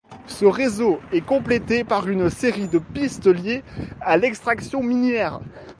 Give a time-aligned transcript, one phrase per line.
[0.25, 3.63] Ce réseau est complété par une série de pistes liées
[4.01, 5.41] à l'extraction minière.